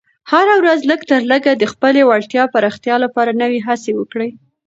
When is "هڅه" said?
3.67-3.91